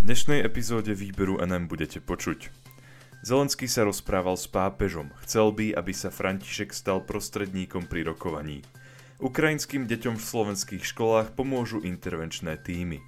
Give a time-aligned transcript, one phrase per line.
[0.00, 2.48] Dnešnej epizóde výberu NM budete počuť.
[3.20, 5.12] Zelenský sa rozprával s pápežom.
[5.20, 8.64] Chcel by, aby sa František stal prostredníkom pri rokovaní.
[9.20, 13.04] Ukrajinským deťom v slovenských školách pomôžu intervenčné týmy.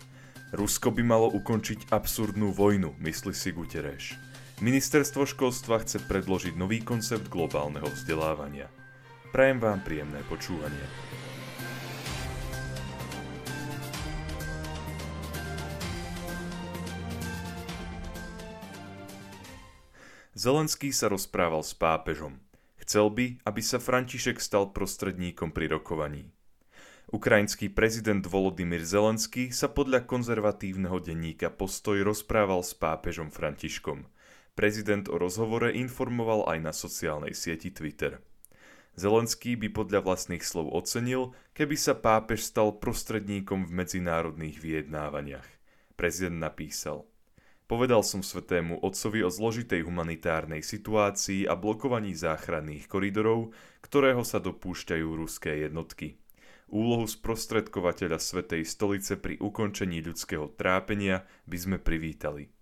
[0.52, 4.12] Rusko by malo ukončiť absurdnú vojnu, myslí si Guterres.
[4.60, 8.68] Ministerstvo školstva chce predložiť nový koncept globálneho vzdelávania.
[9.32, 10.84] Prajem vám príjemné počúvanie.
[20.42, 22.42] Zelenský sa rozprával s pápežom.
[22.82, 26.34] Chcel by, aby sa František stal prostredníkom pri rokovaní.
[27.14, 34.10] Ukrajinský prezident Volodymyr Zelenský sa podľa konzervatívneho denníka Postoj rozprával s pápežom Františkom.
[34.58, 38.18] Prezident o rozhovore informoval aj na sociálnej sieti Twitter.
[38.98, 45.46] Zelenský by podľa vlastných slov ocenil, keby sa pápež stal prostredníkom v medzinárodných vyjednávaniach.
[45.94, 47.06] Prezident napísal–
[47.72, 55.08] Povedal som svetému otcovi o zložitej humanitárnej situácii a blokovaní záchranných koridorov, ktorého sa dopúšťajú
[55.16, 56.20] ruské jednotky.
[56.68, 62.52] Úlohu sprostredkovateľa Svetej stolice pri ukončení ľudského trápenia by sme privítali.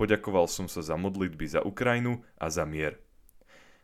[0.00, 2.96] Poďakoval som sa za modlitby za Ukrajinu a za mier.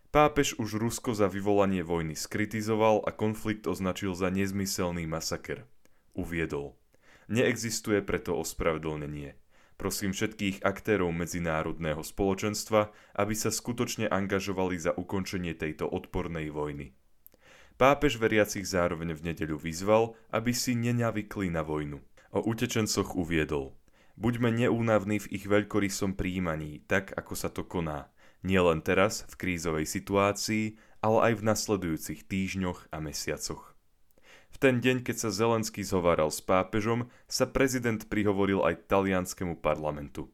[0.08, 5.68] Pápež už Rusko za vyvolanie vojny skritizoval a konflikt označil za nezmyselný masaker.
[6.16, 6.72] Uviedol.
[7.28, 9.39] Neexistuje preto ospravedlnenie.
[9.81, 16.92] Prosím všetkých aktérov medzinárodného spoločenstva, aby sa skutočne angažovali za ukončenie tejto odpornej vojny.
[17.81, 21.97] Pápež veriacich zároveň v nedeľu vyzval, aby si nenavykli na vojnu.
[22.36, 23.73] O utečencoch uviedol.
[24.20, 28.12] Buďme neúnavní v ich veľkorysom príjmaní, tak ako sa to koná.
[28.45, 33.73] Nielen teraz, v krízovej situácii, ale aj v nasledujúcich týždňoch a mesiacoch.
[34.50, 40.28] V ten deň, keď sa Zelenský zhováral s pápežom, sa prezident prihovoril aj talianskému parlamentu.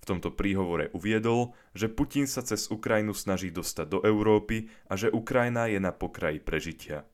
[0.00, 5.10] V tomto príhovore uviedol, že Putin sa cez Ukrajinu snaží dostať do Európy a že
[5.10, 7.08] Ukrajina je na pokraji prežitia.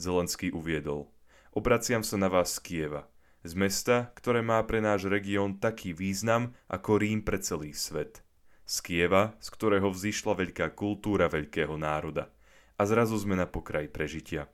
[0.00, 1.12] Zelenský uviedol,
[1.52, 3.02] obraciam sa na vás z Kieva,
[3.44, 8.24] z mesta, ktoré má pre náš región taký význam ako Rím pre celý svet.
[8.64, 12.30] Z Kieva, z ktorého vzýšla veľká kultúra veľkého národa.
[12.80, 14.48] A zrazu sme na pokraji prežitia.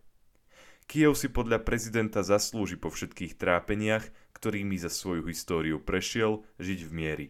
[0.87, 4.07] Kiev si podľa prezidenta zaslúži po všetkých trápeniach,
[4.39, 7.27] ktorými za svoju históriu prešiel, žiť v miery.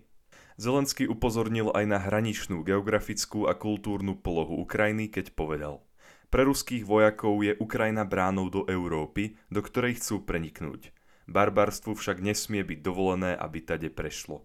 [0.61, 5.85] Zelenský upozornil aj na hraničnú geografickú a kultúrnu polohu Ukrajiny, keď povedal
[6.29, 10.93] Pre ruských vojakov je Ukrajina bránou do Európy, do ktorej chcú preniknúť.
[11.25, 14.45] Barbarstvu však nesmie byť dovolené, aby tade prešlo.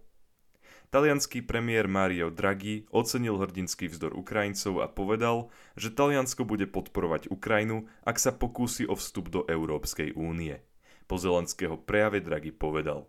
[0.91, 5.47] Talianský premiér Mario Draghi ocenil hrdinský vzdor Ukrajincov a povedal,
[5.79, 10.59] že Taliansko bude podporovať Ukrajinu, ak sa pokúsi o vstup do Európskej únie.
[11.07, 13.07] Po zelenského prejave Draghi povedal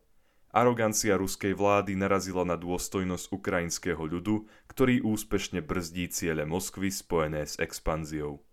[0.55, 7.59] Arogancia ruskej vlády narazila na dôstojnosť ukrajinského ľudu, ktorý úspešne brzdí ciele Moskvy spojené s
[7.59, 8.47] expanziou.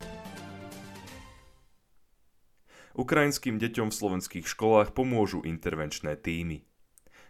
[2.98, 6.66] Ukrajinským deťom v slovenských školách pomôžu intervenčné týmy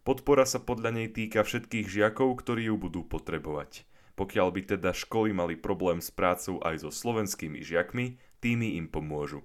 [0.00, 3.84] Podpora sa podľa nej týka všetkých žiakov, ktorí ju budú potrebovať.
[4.16, 9.44] Pokiaľ by teda školy mali problém s prácou aj so slovenskými žiakmi, týmy im pomôžu.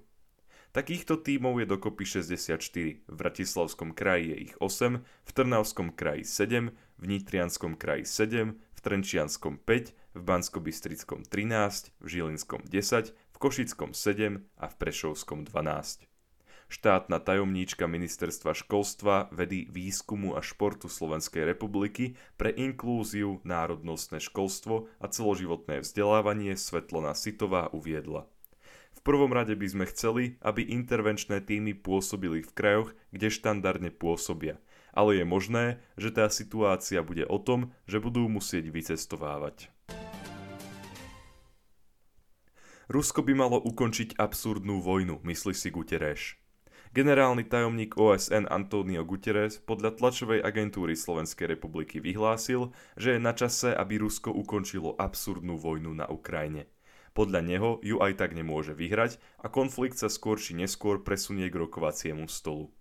[0.72, 6.72] Takýchto tímov je dokopy 64, v Bratislavskom kraji je ich 8, v Trnavskom kraji 7,
[6.72, 13.92] v Nitrianskom kraji 7, v Trenčianskom 5, v Banskobystrickom 13, v Žilinskom 10, v Košickom
[13.92, 16.15] 7 a v Prešovskom 12.
[16.66, 25.06] štátna tajomníčka Ministerstva školstva, vedy, výskumu a športu Slovenskej republiky pre inklúziu, národnostné školstvo a
[25.06, 28.26] celoživotné vzdelávanie Svetlana Sitová uviedla.
[28.96, 34.58] V prvom rade by sme chceli, aby intervenčné týmy pôsobili v krajoch, kde štandardne pôsobia,
[34.96, 35.64] ale je možné,
[36.00, 39.68] že tá situácia bude o tom, že budú musieť vycestovávať.
[42.86, 46.38] Rusko by malo ukončiť absurdnú vojnu, myslí si Guterres.
[46.96, 53.68] Generálny tajomník OSN Antonio Guterres podľa tlačovej agentúry Slovenskej republiky vyhlásil, že je na čase,
[53.68, 56.72] aby Rusko ukončilo absurdnú vojnu na Ukrajine.
[57.12, 61.68] Podľa neho ju aj tak nemôže vyhrať a konflikt sa skôr či neskôr presunie k
[61.68, 62.72] rokovaciemu stolu.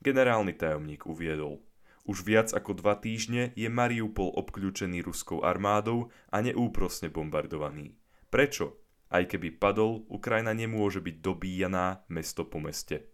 [0.00, 1.60] Generálny tajomník uviedol.
[2.08, 8.00] Už viac ako dva týždne je Mariupol obklúčený ruskou armádou a neúprosne bombardovaný.
[8.32, 8.80] Prečo?
[9.12, 13.11] Aj keby padol, Ukrajina nemôže byť dobíjaná mesto po meste.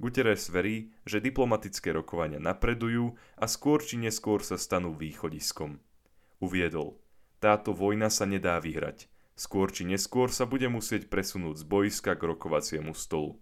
[0.00, 5.76] Guterres verí, že diplomatické rokovania napredujú a skôr či neskôr sa stanú východiskom.
[6.40, 6.96] Uviedol,
[7.36, 9.12] táto vojna sa nedá vyhrať.
[9.36, 13.36] Skôr či neskôr sa bude musieť presunúť z boiska k rokovaciemu stolu.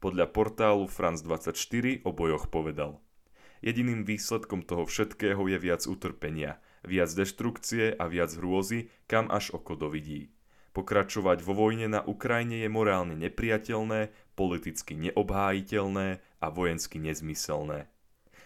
[0.00, 3.04] Podľa portálu France 24 o bojoch povedal.
[3.60, 9.76] Jediným výsledkom toho všetkého je viac utrpenia, viac deštrukcie a viac hrôzy, kam až oko
[9.76, 10.32] dovidí.
[10.72, 17.92] Pokračovať vo vojne na Ukrajine je morálne nepriateľné, politicky neobhájiteľné a vojensky nezmyselné.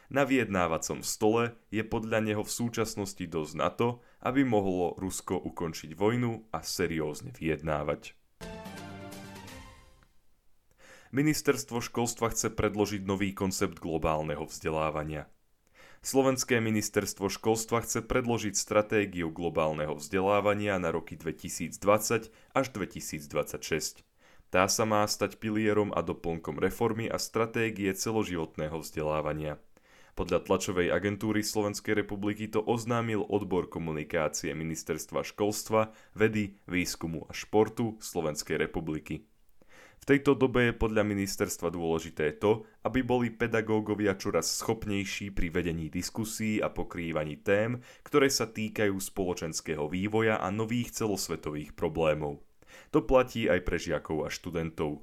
[0.07, 5.95] Na vyjednávacom stole je podľa neho v súčasnosti dosť na to, aby mohlo Rusko ukončiť
[5.95, 8.15] vojnu a seriózne vyjednávať.
[11.15, 15.31] Ministerstvo školstva chce predložiť nový koncept globálneho vzdelávania.
[16.07, 24.07] Slovenské ministerstvo školstva chce predložiť stratégiu globálneho vzdelávania na roky 2020 až 2026.
[24.55, 29.59] Tá sa má stať pilierom a doplnkom reformy a stratégie celoživotného vzdelávania.
[30.15, 37.99] Podľa tlačovej agentúry Slovenskej republiky to oznámil odbor komunikácie Ministerstva školstva, vedy, výskumu a športu
[37.99, 39.27] Slovenskej republiky.
[39.97, 45.91] V tejto dobe je podľa ministerstva dôležité to, aby boli pedagógovia čoraz schopnejší pri vedení
[45.91, 52.45] diskusí a pokrývaní tém, ktoré sa týkajú spoločenského vývoja a nových celosvetových problémov.
[52.95, 55.03] To platí aj pre žiakov a študentov.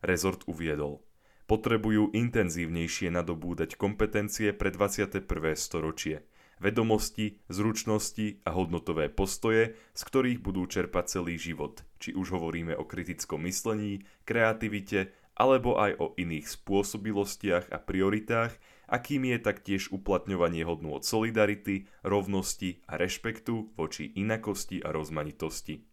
[0.00, 1.02] Rezort uviedol.
[1.48, 5.24] Potrebujú intenzívnejšie nadobúdať kompetencie pre 21.
[5.56, 6.22] storočie–
[6.60, 12.84] vedomosti, zručnosti a hodnotové postoje, z ktorých budú čerpať celý život, či už hovoríme o
[12.84, 18.52] kritickom myslení, kreativite alebo aj o iných spôsobilostiach a prioritách,
[18.90, 25.87] akým je taktiež uplatňovanie hodnôt solidarity, rovnosti a rešpektu voči inakosti a rozmanitosti.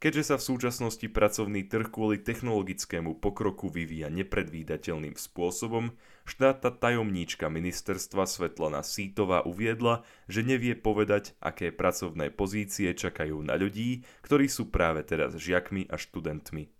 [0.00, 5.92] Keďže sa v súčasnosti pracovný trh kvôli technologickému pokroku vyvíja nepredvídateľným spôsobom,
[6.24, 14.00] štátna tajomníčka ministerstva Svetlana Sítová uviedla, že nevie povedať, aké pracovné pozície čakajú na ľudí,
[14.24, 16.72] ktorí sú práve teraz žiakmi a študentmi.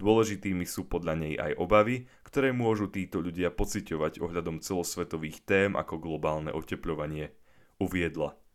[0.00, 6.00] Dôležitými sú podľa nej aj obavy, ktoré môžu títo ľudia pociťovať ohľadom celosvetových tém ako
[6.00, 7.28] globálne oteplovanie.
[7.76, 8.40] Uviedla–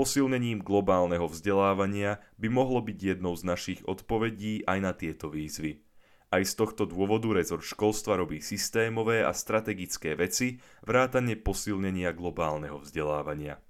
[0.00, 5.84] Posilnením globálneho vzdelávania by mohlo byť jednou z našich odpovedí aj na tieto výzvy.
[6.32, 10.56] Aj z tohto dôvodu rezort školstva robí systémové a strategické veci
[10.88, 13.60] vrátane posilnenia globálneho vzdelávania.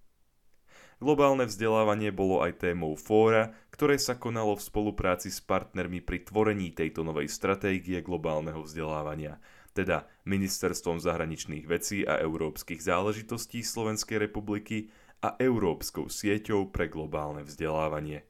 [1.02, 6.71] Globálne vzdelávanie bolo aj témou fóra, ktoré sa konalo v spolupráci s partnermi pri tvorení
[6.71, 9.43] tejto novej stratégie globálneho vzdelávania,
[9.75, 18.25] teda Ministerstvom zahraničných vecí a európskych záležitostí Slovenskej republiky a Európskou sieťou pre globálne vzdelávanie.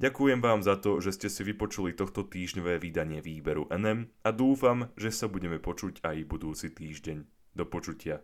[0.00, 4.88] Ďakujem vám za to, že ste si vypočuli tohto týždňové vydanie výberu NM a dúfam,
[4.96, 7.28] že sa budeme počuť aj budúci týždeň.
[7.52, 8.22] Do počutia.